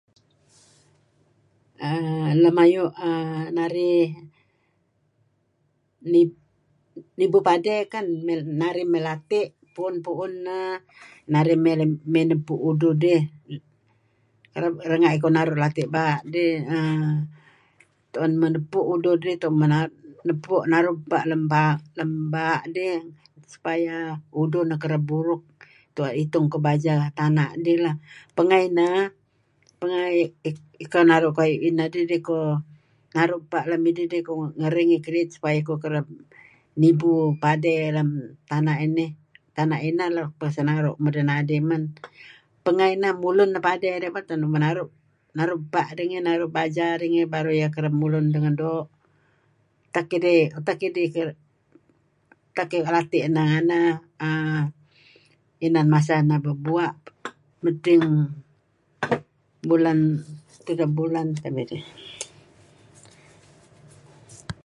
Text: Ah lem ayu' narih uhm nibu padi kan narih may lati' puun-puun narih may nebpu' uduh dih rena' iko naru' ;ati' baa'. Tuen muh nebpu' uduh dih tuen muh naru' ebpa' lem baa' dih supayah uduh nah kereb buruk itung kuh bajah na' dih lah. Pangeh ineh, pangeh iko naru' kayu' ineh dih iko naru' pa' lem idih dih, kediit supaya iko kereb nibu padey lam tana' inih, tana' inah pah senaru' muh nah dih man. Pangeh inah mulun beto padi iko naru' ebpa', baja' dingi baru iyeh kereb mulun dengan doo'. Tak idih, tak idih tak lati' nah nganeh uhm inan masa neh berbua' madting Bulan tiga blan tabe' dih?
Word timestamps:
Ah 1.87 2.29
lem 2.41 2.57
ayu' 2.65 2.89
narih 3.57 4.05
uhm 6.15 6.29
nibu 7.21 7.37
padi 7.47 7.75
kan 7.93 8.05
narih 8.61 8.87
may 8.91 9.01
lati' 9.07 9.47
puun-puun 9.75 10.31
narih 11.33 11.57
may 12.13 12.25
nebpu' 12.29 12.63
uduh 12.69 12.93
dih 13.03 13.21
rena' 14.89 15.15
iko 15.17 15.27
naru' 15.37 15.63
;ati' 15.67 15.91
baa'. 15.95 16.17
Tuen 18.13 18.31
muh 18.39 18.51
nebpu' 18.55 18.85
uduh 18.93 19.15
dih 19.23 19.35
tuen 19.41 19.55
muh 19.59 19.69
naru' 20.73 20.95
ebpa' 20.99 21.23
lem 21.99 22.11
baa' 22.33 22.59
dih 22.75 22.95
supayah 23.53 24.03
uduh 24.41 24.63
nah 24.69 24.77
kereb 24.83 25.03
buruk 25.11 25.43
itung 26.23 26.45
kuh 26.53 26.61
bajah 26.67 26.99
na' 27.37 27.49
dih 27.65 27.77
lah. 27.83 27.95
Pangeh 28.37 28.61
ineh, 28.69 28.97
pangeh 29.79 30.07
iko 30.83 30.99
naru' 31.09 31.33
kayu' 31.37 31.61
ineh 31.69 31.87
dih 31.93 32.03
iko 32.21 32.37
naru' 33.15 33.41
pa' 33.51 33.63
lem 33.69 33.81
idih 33.91 34.05
dih, 34.11 34.21
kediit 35.05 35.29
supaya 35.35 35.55
iko 35.63 35.73
kereb 35.83 36.07
nibu 36.81 37.11
padey 37.43 37.75
lam 37.95 38.09
tana' 38.51 38.79
inih, 38.87 39.11
tana' 39.55 39.81
inah 39.89 40.07
pah 40.39 40.51
senaru' 40.55 40.95
muh 41.03 41.13
nah 41.27 41.39
dih 41.47 41.61
man. 41.69 41.81
Pangeh 42.65 42.89
inah 42.95 43.13
mulun 43.21 43.49
beto 43.53 43.65
padi 43.67 43.87
iko 43.91 44.21
naru' 45.37 45.61
ebpa', 45.61 46.49
baja' 46.55 46.91
dingi 47.01 47.23
baru 47.33 47.49
iyeh 47.57 47.69
kereb 47.75 47.93
mulun 48.01 48.25
dengan 48.33 48.55
doo'. 48.59 48.83
Tak 49.91 50.07
idih, 50.15 50.55
tak 50.67 50.79
idih 50.87 51.35
tak 52.55 52.73
lati' 52.95 53.21
nah 53.35 53.45
nganeh 53.49 53.91
uhm 54.25 54.63
inan 55.61 55.85
masa 55.93 56.25
neh 56.25 56.41
berbua' 56.41 56.97
madting 57.63 58.05
Bulan 59.69 59.99
tiga 60.65 60.85
blan 60.89 61.27
tabe' 61.37 61.69
dih? 61.69 61.85